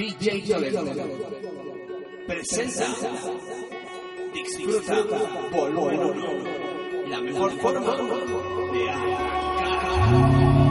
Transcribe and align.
DJ 0.00 0.48
Toledo 0.48 0.82
presenta 2.26 2.86
Disfruta 4.32 5.04
Volumen 5.52 7.10
la 7.10 7.20
mejor 7.20 7.50
forma 7.60 7.96
de 8.72 8.88
arrancar. 8.88 10.69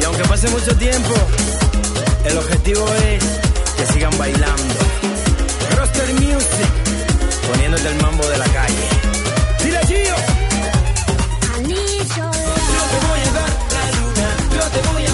Y 0.00 0.04
aunque 0.04 0.24
pase 0.24 0.48
mucho 0.48 0.76
tiempo, 0.76 1.14
el 2.24 2.38
objetivo 2.38 2.84
es 3.06 3.22
que 3.76 3.86
sigan 3.92 4.18
bailando. 4.18 4.74
Roster 5.76 6.12
Music, 6.14 6.68
poniéndote 7.48 7.88
el 7.88 8.02
mambo 8.02 8.26
de 8.26 8.38
la 8.38 8.46
calle. 8.46 8.88
¡Dile 9.62 9.78
Gio! 9.86 10.16
Yo 11.58 12.30
te 12.90 12.98
voy 13.06 13.20
a 13.20 13.32
dar 13.32 13.52
la 13.74 13.84
luna, 14.00 14.28
yo 14.56 14.64
te 14.70 14.80
voy 14.88 15.06
a 15.06 15.13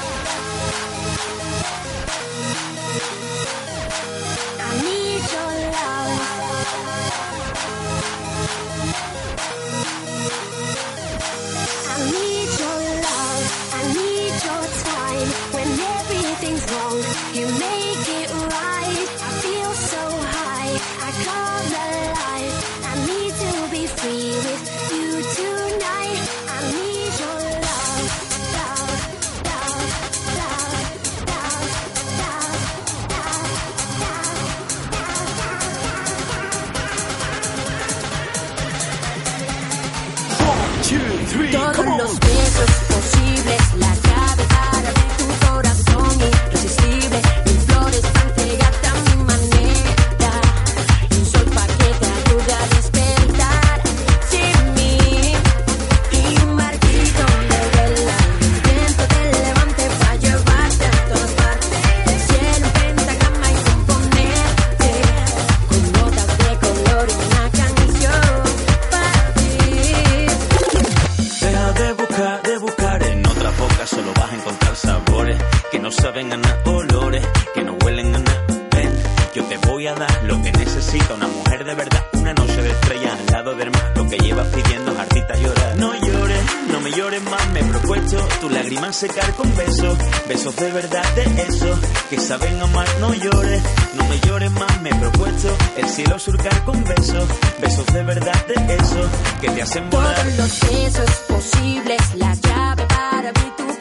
De 81.71 81.75
verdad, 81.75 82.05
una 82.11 82.33
noche 82.33 82.61
de 82.61 82.69
estrellas 82.69 83.17
al 83.17 83.25
lado 83.27 83.55
del 83.55 83.71
mar, 83.71 83.93
lo 83.95 84.05
que 84.09 84.17
llevas 84.17 84.45
pidiendo 84.47 84.91
hartita 84.99 85.35
llorar. 85.37 85.77
No 85.77 85.93
llores, 85.95 86.41
no 86.69 86.81
me 86.81 86.91
llores 86.91 87.23
más, 87.23 87.49
me 87.53 87.61
he 87.61 87.63
propuesto 87.63 88.17
tu 88.41 88.49
lágrima 88.49 88.91
secar 88.91 89.33
con 89.35 89.55
besos, 89.55 89.97
besos 90.27 90.53
de 90.57 90.69
verdad 90.69 91.03
de 91.15 91.23
esos 91.43 91.79
que 92.09 92.19
saben 92.19 92.61
amar. 92.61 92.87
No 92.99 93.13
llores, 93.13 93.63
no 93.93 94.03
me 94.05 94.19
llores 94.19 94.51
más, 94.51 94.81
me 94.81 94.89
he 94.89 94.95
propuesto 94.95 95.57
el 95.77 95.87
cielo 95.87 96.19
surcar 96.19 96.65
con 96.65 96.83
besos, 96.83 97.29
besos 97.61 97.85
de 97.85 98.03
verdad 98.03 98.45
de 98.47 98.75
esos 98.75 99.09
que 99.39 99.49
te 99.49 99.61
hacen 99.61 99.89
volar. 99.89 100.15
Todos 100.15 100.37
los 100.37 100.59
besos 100.59 101.09
posibles, 101.29 102.01
la 102.15 102.35
llave 102.35 102.85
para 102.87 103.29
abrir 103.29 103.55
tu 103.55 103.80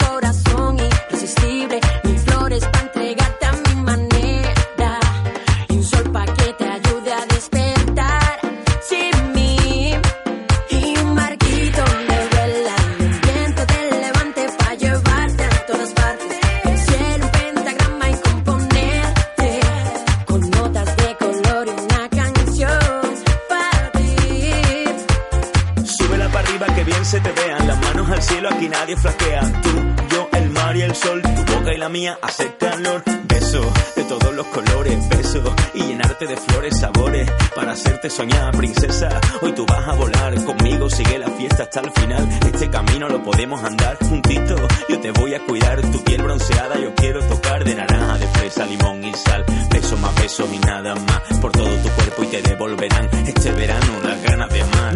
mía 32.11 32.19
hace 32.23 32.55
calor. 32.57 33.03
Beso 33.25 33.73
de 33.97 34.05
todos 34.05 34.35
los 34.35 34.47
colores 34.49 35.09
beso 35.09 35.55
y 35.75 35.83
llenarte 35.83 36.27
de 36.27 36.37
flores 36.37 36.79
sabores. 36.79 37.31
Para 37.55 37.73
hacerte 37.73 38.11
soñar 38.11 38.57
princesa 38.57 39.09
hoy 39.43 39.53
tú 39.53 39.67
vas 39.67 39.89
a 39.89 39.95
volar. 39.95 40.35
Conmigo 40.45 40.89
sigue 40.91 41.19
la 41.19 41.29
fiesta 41.29 41.65
hasta 41.65 41.81
el 41.81 41.91
final. 41.91 42.29
Este 42.53 42.71
camino 42.71 43.09
lo 43.09 43.23
podemos 43.23 43.63
andar 43.63 43.97
juntito. 43.99 44.57
Yo 44.89 45.01
te 45.01 45.11
voy 45.13 45.35
a 45.35 45.41
cuidar 45.41 45.81
tu 45.83 46.03
piel 46.05 46.23
bronceada. 46.23 46.79
Yo 46.79 46.95
quiero 46.95 47.21
tocar 47.27 47.65
de 47.65 47.75
naranja 47.75 48.19
de 48.19 48.27
fresa 48.27 48.67
limón 48.67 49.05
y 49.05 49.15
sal. 49.15 49.45
Beso 49.71 49.97
más 49.99 50.15
besos 50.17 50.49
y 50.53 50.59
nada 50.59 50.95
más 50.95 51.39
por 51.41 51.53
todo 51.53 51.75
tu 51.77 51.89
cuerpo 51.91 52.25
y 52.25 52.27
te 52.27 52.43
devolverán 52.43 53.09
este 53.27 53.53
verano 53.53 54.01
las 54.03 54.23
ganas 54.23 54.51
de 54.51 54.65
más 54.65 54.95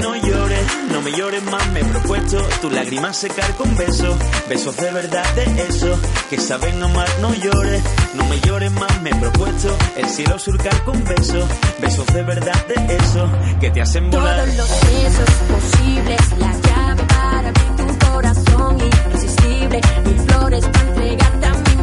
no 0.93 1.02
me 1.02 1.12
llores 1.12 1.43
más 1.44 1.66
me 1.72 1.81
he 1.81 1.84
propuesto 1.84 2.38
tu 2.61 2.70
lágrima 2.70 3.12
secar 3.12 3.55
con 3.56 3.76
besos 3.76 4.16
besos 4.49 4.76
de 4.76 4.90
verdad 4.90 5.25
de 5.34 5.44
esos 5.69 5.99
que 6.31 6.38
saben 6.38 6.82
amar 6.82 7.08
no 7.20 7.34
llores 7.34 7.82
no 8.14 8.25
me 8.26 8.40
llores 8.40 8.72
más 8.72 9.00
me 9.02 9.11
he 9.11 9.14
propuesto 9.14 9.76
el 9.96 10.08
cielo 10.08 10.38
surcar 10.38 10.84
con 10.84 11.02
besos 11.05 11.44
besos 11.81 12.06
de 12.06 12.22
verdad 12.22 12.66
de 12.66 12.96
esos 12.96 13.31
que 13.61 13.70
te 13.70 13.81
hacen 13.82 14.11
volar 14.11 14.44
Todos 14.44 14.56
los 14.56 14.69
besos 14.81 15.31
posibles, 15.49 16.38
la 16.38 16.52
llave 16.52 17.02
para 17.05 17.49
abrir 17.49 17.76
tu 17.76 18.06
corazón 18.06 18.78
irresistible. 18.81 19.81
Mil 20.05 20.20
flores 20.20 20.64
para 20.66 20.88
entregarte 20.88 21.46
a 21.46 21.74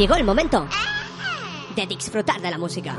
Llegó 0.00 0.14
el 0.14 0.24
momento 0.24 0.66
de 1.76 1.86
disfrutar 1.86 2.40
de 2.40 2.50
la 2.50 2.56
música. 2.56 2.96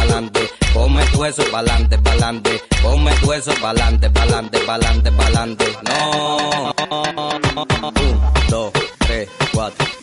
pa'lante, 0.00 0.50
come 0.72 1.04
tu 1.12 1.24
eso 1.24 1.42
pa'lante, 1.50 1.98
pa'lante, 1.98 2.62
come 2.82 3.12
tu 3.20 3.32
eso 3.32 3.52
pa'lante, 3.60 4.08
pa'lante, 4.10 4.58
pa'lante, 4.60 5.10
pa'lante. 5.12 5.66
No, 5.82 6.72
no, 7.54 7.92
dos, 8.48 8.72
tres, 8.98 9.28
cuatro. 9.52 9.99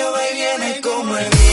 y 0.00 0.34
viene 0.34 0.80
como 0.80 1.16
el 1.16 1.47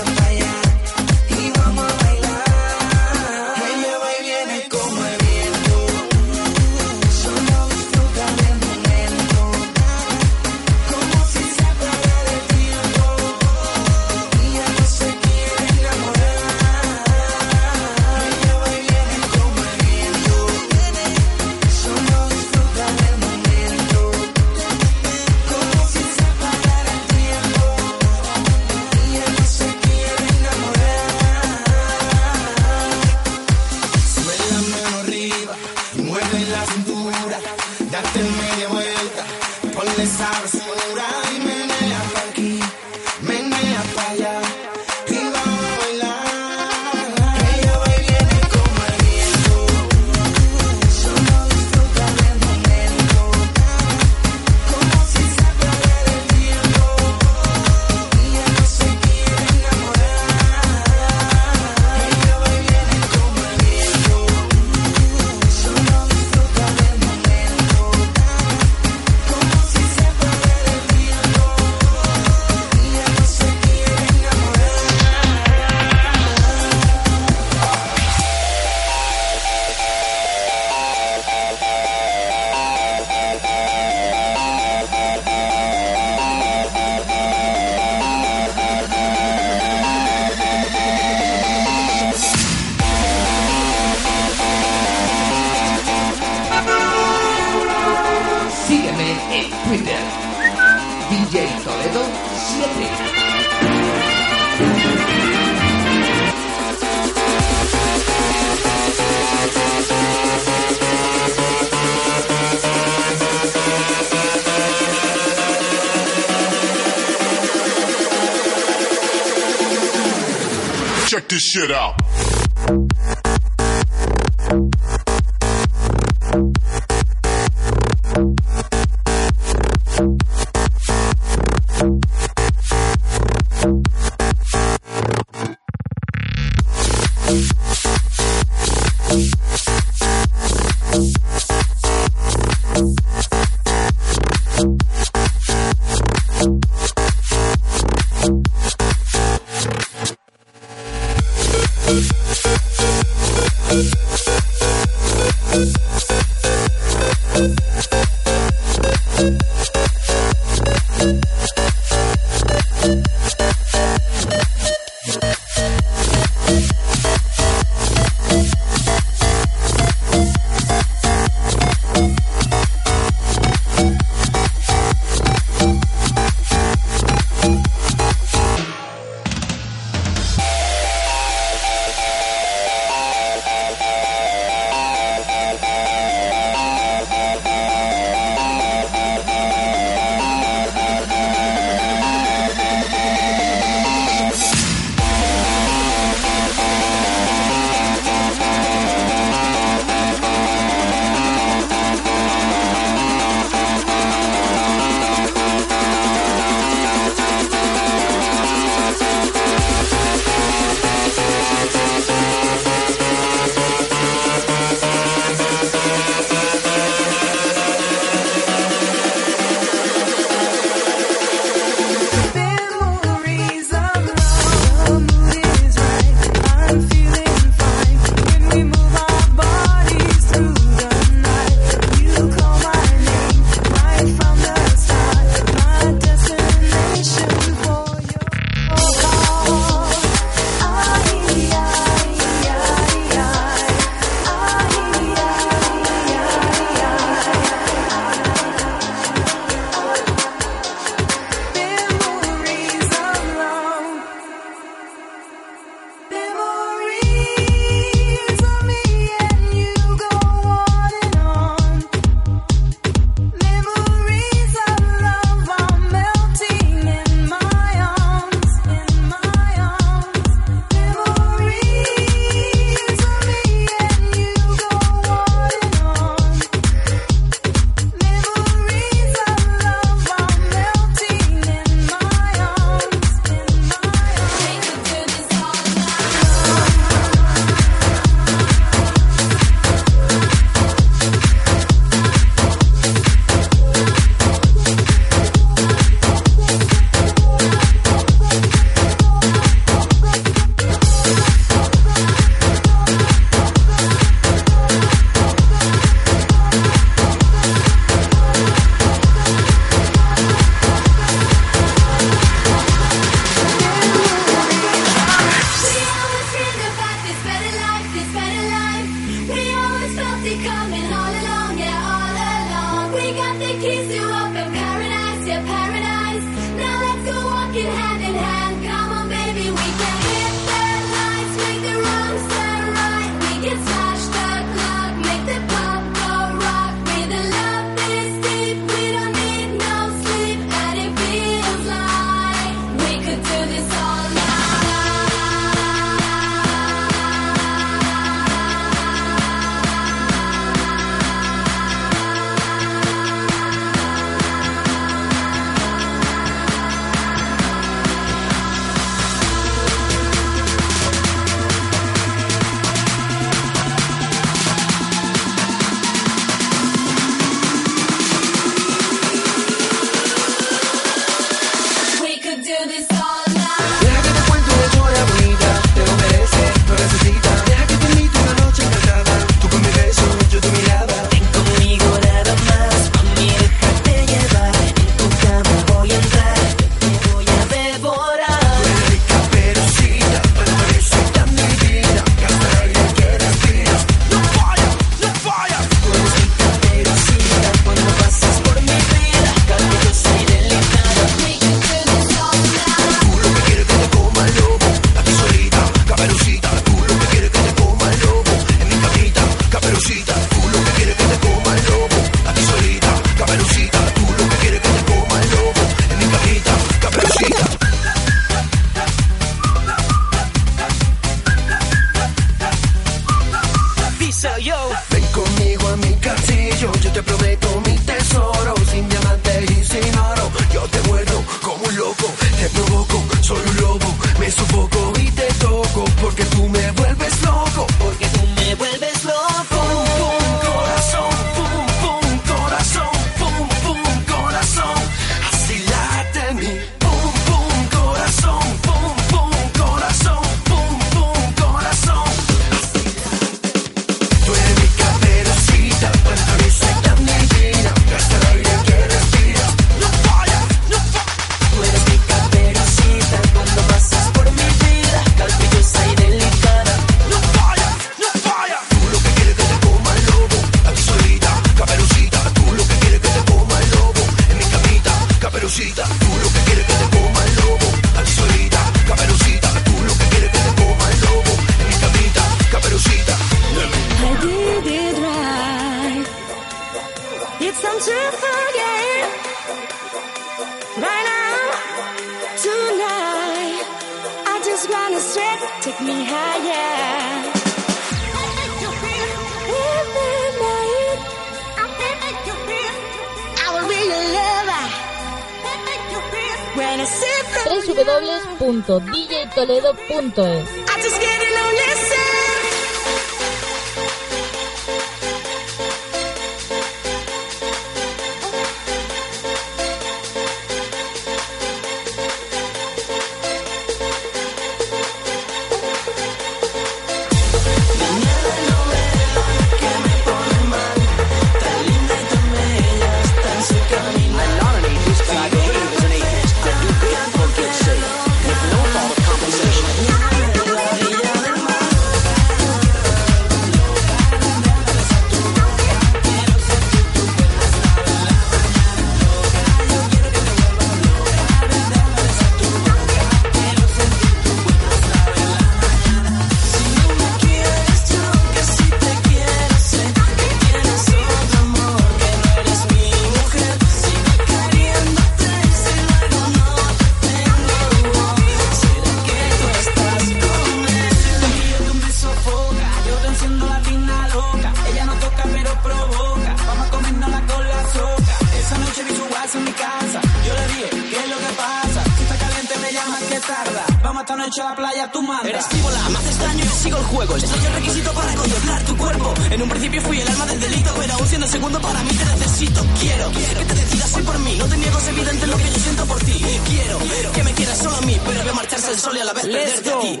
Eres 584.96 585.46
frívola, 585.48 585.88
me 585.90 585.98
haces 585.98 586.18
daño 586.18 586.42
y 586.42 586.48
sigo 586.48 586.78
el 586.78 586.84
juego. 586.84 587.16
Esto 587.16 587.36
es 587.36 587.44
el 587.44 587.52
requisito 587.52 587.92
para 587.92 588.14
contemplar 588.14 588.64
tu 588.64 588.76
cuerpo. 588.78 589.14
En 589.30 589.42
un 589.42 589.48
principio 589.50 589.82
fui 589.82 590.00
el 590.00 590.08
alma 590.08 590.24
del 590.24 590.40
delito, 590.40 590.70
pero 590.78 590.94
aún 590.94 591.06
siendo 591.06 591.26
segundo 591.26 591.60
para 591.60 591.82
mí 591.82 591.90
te 591.90 592.04
necesito. 592.06 592.64
Quiero, 592.80 593.12
que 593.12 593.44
te 593.44 593.54
decidas 593.54 593.94
hoy 593.94 594.02
por 594.04 594.18
mí. 594.20 594.36
No 594.38 594.46
te 594.46 594.56
niego, 594.56 594.78
es 594.78 594.88
evidente 594.88 595.26
lo 595.26 595.36
que 595.36 595.50
yo 595.50 595.58
siento 595.58 595.84
por 595.84 595.98
ti. 595.98 596.24
Quiero, 596.46 596.78
que 597.12 597.24
me 597.24 597.32
quieras 597.32 597.58
solo 597.58 597.76
a 597.76 597.80
mí, 597.82 598.00
pero 598.06 598.24
veo 598.24 598.34
marcharse 598.34 598.70
el 598.70 598.78
sol 598.78 598.96
y 598.96 599.00
a 599.00 599.04
la 599.04 599.12
vez 599.12 599.26
perderte 599.26 599.70
a 599.70 599.78
ti. 599.80 600.00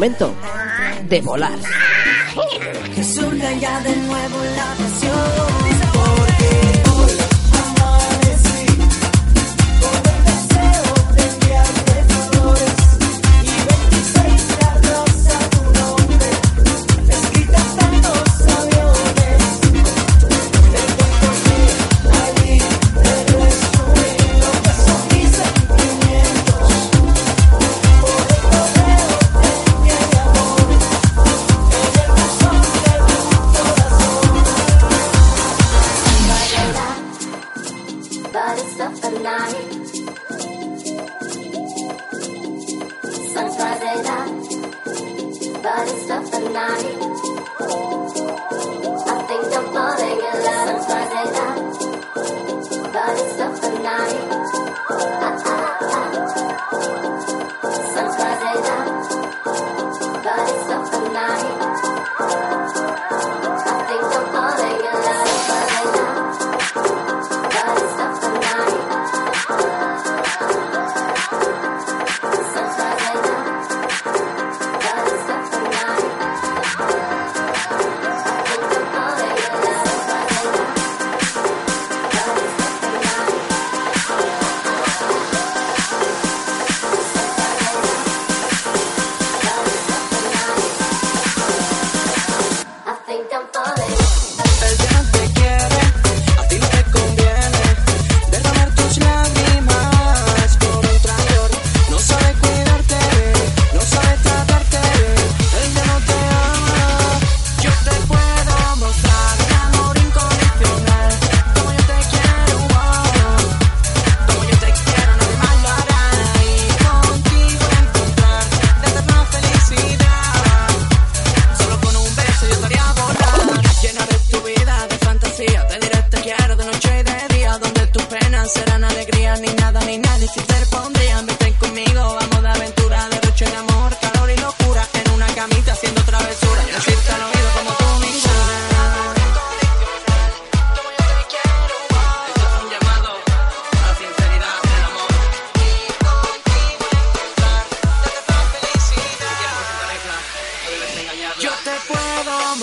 Momento 0.00 0.34
de 1.10 1.20
volar. 1.20 1.58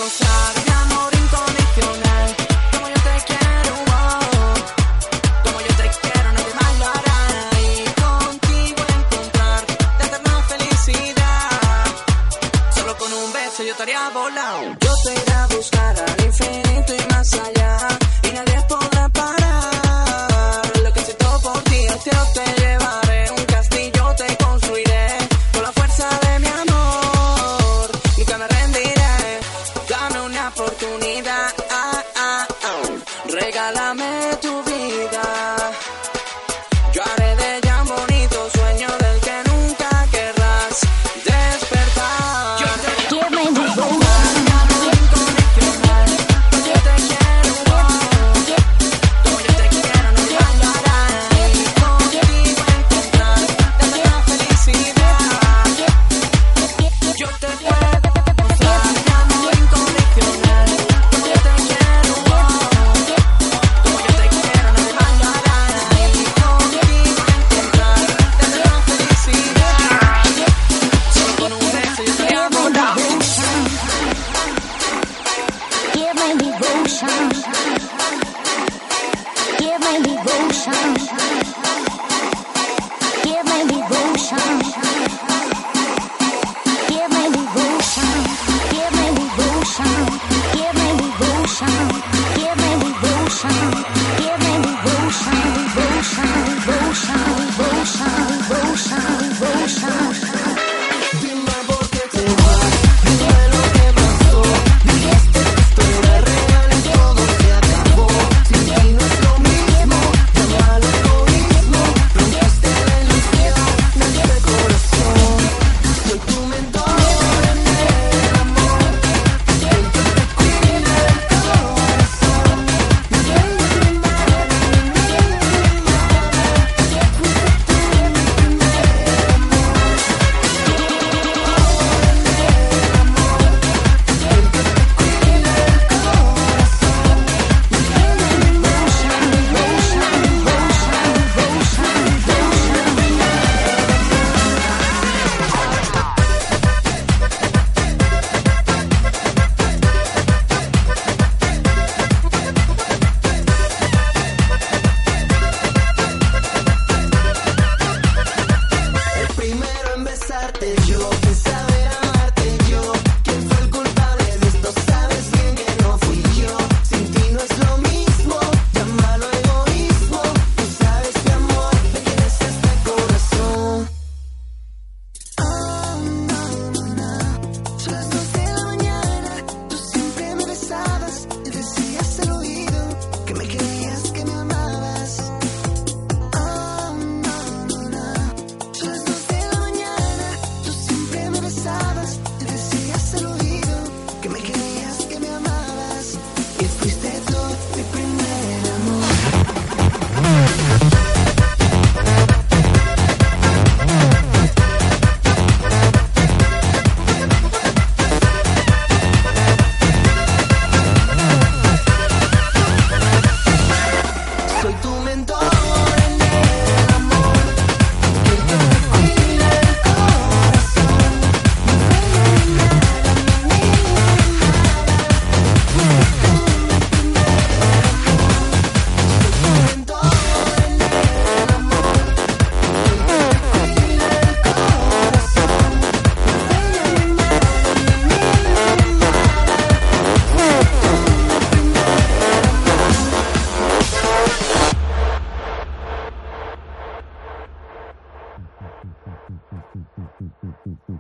outside. 0.08 0.67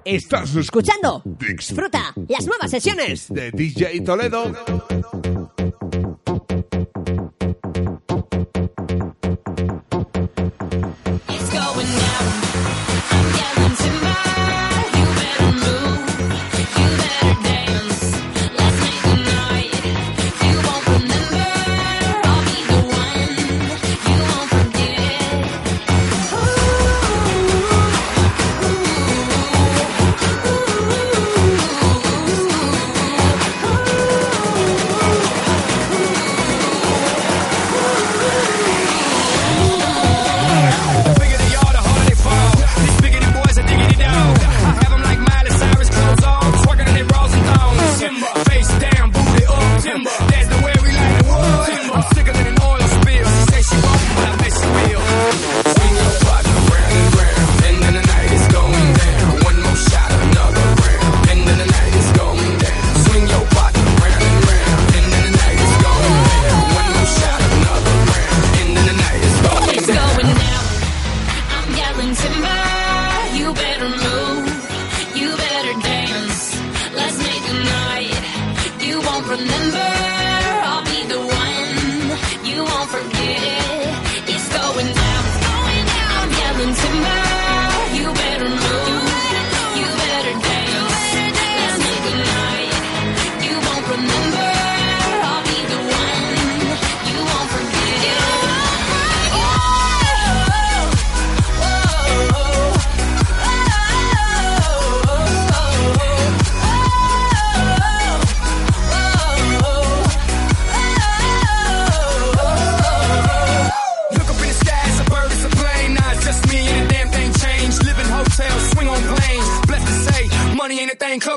Estás 0.08 0.56
escuchando 0.56 1.22
Disfruta 1.26 2.14
las 2.30 2.48
nuevas 2.48 2.72
sesiones 2.72 3.28
de 3.28 3.52
DJ 3.52 4.00
Toledo. 4.06 4.54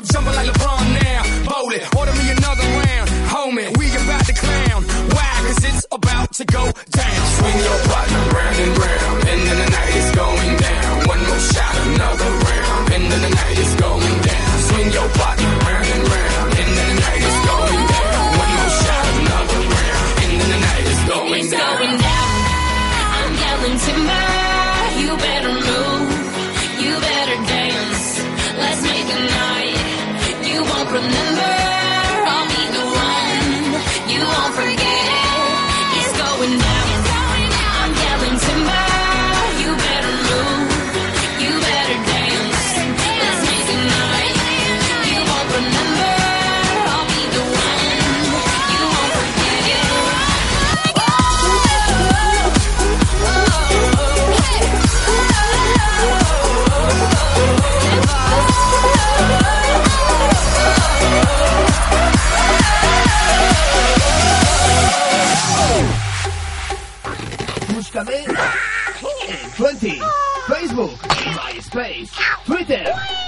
up 0.01 0.07
jumping 0.09 0.35
like 0.35 0.47
LeBron 0.47 1.03
now. 1.03 1.21
Bowl 1.45 1.71
it, 1.71 1.83
order 1.95 2.13
me 2.13 2.31
another 2.31 2.63
round. 2.63 3.09
Homie, 3.29 3.77
we 3.77 3.87
about 3.95 4.25
to 4.25 4.33
clown. 4.33 4.83
Why? 5.13 5.29
Cause 5.45 5.63
it's 5.63 5.85
about 5.91 6.33
to 6.33 6.45
go 6.45 6.63
down. 6.89 7.21
Swing 7.37 7.59
your 7.59 7.79
partner 7.89 8.23
round 8.35 8.57
and 8.57 8.77
round. 8.77 9.27
End 9.27 9.43
of 9.51 9.57
the 9.57 9.69
night 9.69 9.95
is 9.95 10.11
going 10.11 10.57
down. 10.57 11.07
One 11.07 11.21
more 11.27 11.39
shot, 11.39 11.75
another 11.87 12.29
round. 12.29 12.93
End 12.93 13.13
of 13.13 13.21
the 13.21 13.29
night 13.29 13.57
is 13.57 13.73
going 13.75 14.15
down. 14.21 14.59
Swing 14.69 14.91
your 14.91 15.09
partner 15.09 15.60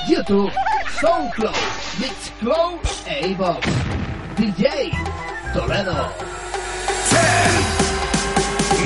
YouTube, 0.08 0.52
SoundCloud, 1.00 1.56
Mixcloud 2.00 2.80
e 3.08 3.28
iVoox. 3.28 3.66
DJ 4.36 4.92
Toledo. 5.54 6.12
10, 7.10 7.22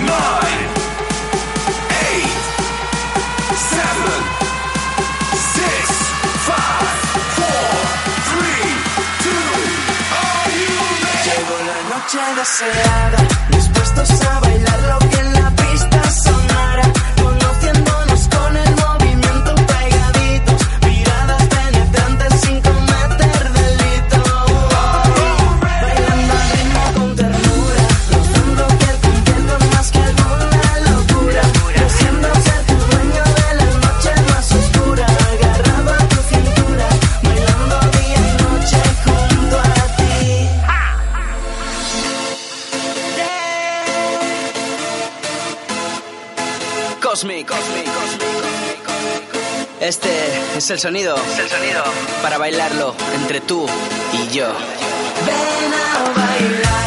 9, 0.05 0.78
la 11.65 11.82
noche 11.95 12.20
deseada, 12.36 13.20
dispuestos 13.49 14.22
a 14.28 14.39
bailar 14.39 14.80
lo 14.84 14.99
que 15.09 15.36
Cosmic. 47.18 47.51
Este 49.82 50.09
es 50.55 50.70
el 50.70 50.78
sonido. 50.78 51.15
Es 51.15 51.39
el 51.39 51.49
sonido. 51.49 51.84
Para 52.22 52.38
bailarlo 52.38 52.93
entre 53.15 53.41
tú 53.41 53.65
y 54.13 54.28
yo. 54.36 54.45
Ven 55.26 55.74
a 55.74 56.13
bailar. 56.15 56.86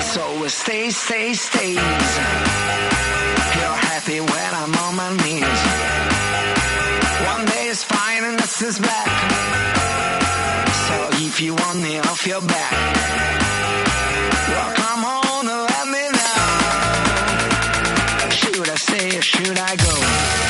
So 0.00 0.46
stay, 0.48 0.90
stay, 0.90 1.34
stays. 1.34 1.76
You're 3.56 3.80
happy 3.90 4.20
when 4.20 4.54
I'm 4.60 4.74
on 4.84 4.96
my 4.96 5.10
knees. 5.22 5.62
One 7.32 7.44
day 7.46 7.66
is 7.66 7.82
fine 7.84 8.24
and 8.24 8.38
this 8.38 8.62
is 8.62 8.78
back. 8.78 9.08
So 10.86 11.08
if 11.26 11.40
you 11.40 11.54
want 11.54 11.80
me 11.80 11.98
off 11.98 12.26
your 12.26 12.40
back, 12.40 12.72
well 14.48 14.72
come 14.82 15.04
on 15.04 15.48
and 15.48 15.62
let 15.72 15.86
me 15.94 16.04
know. 16.18 16.36
Should 18.30 18.68
I 18.68 18.76
stay 18.76 19.18
or 19.18 19.22
should 19.22 19.58
I 19.58 19.76
go? 19.76 20.47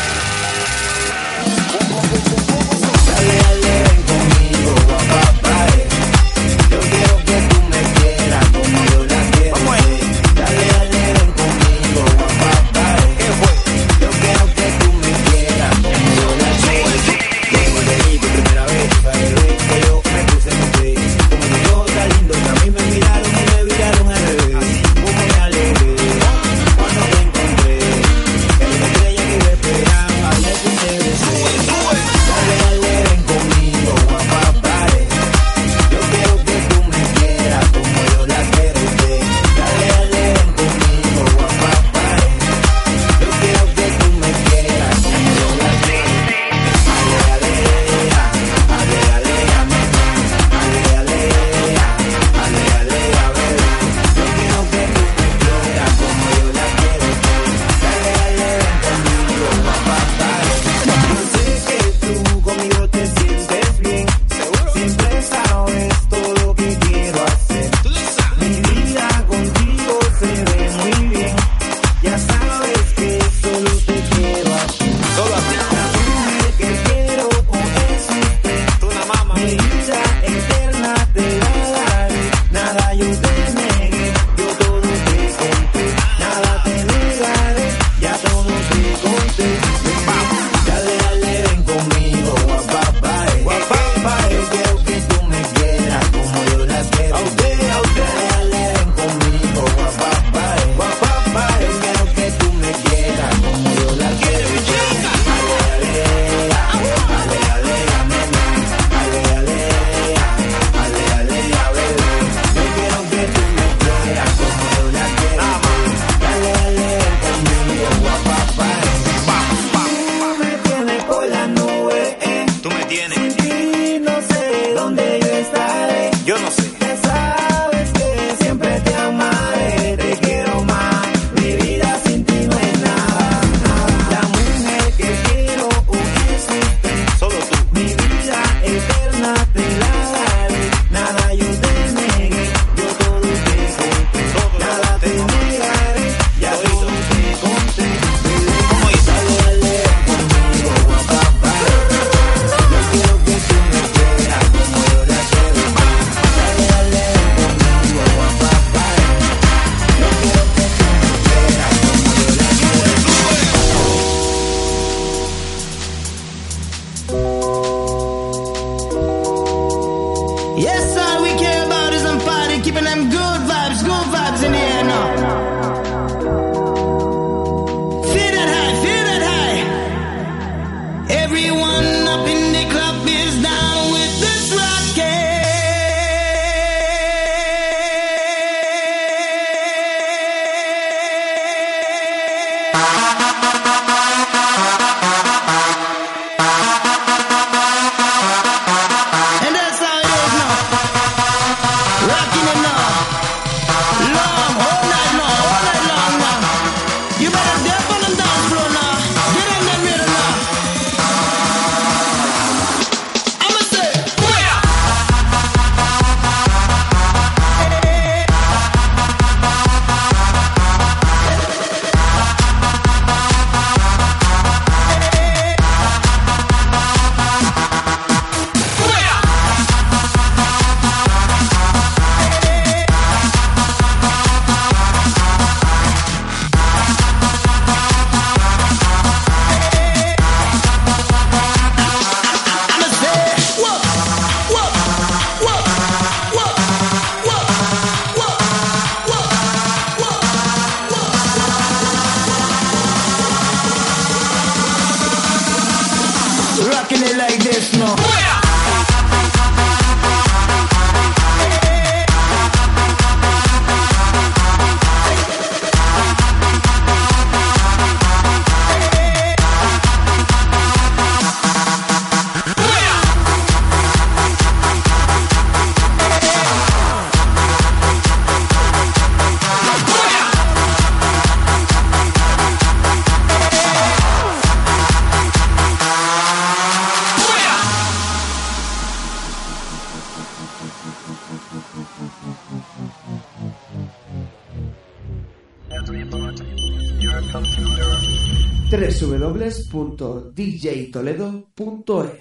djtoledo.es 300.39 302.18